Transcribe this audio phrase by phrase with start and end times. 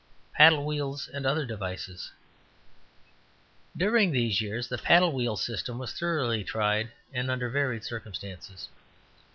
[0.33, 2.11] PADDLE WHEELS AND OTHER DEVICES.
[3.77, 8.69] During these years the paddle wheel system was thoroughly tried, and under varied circumstances.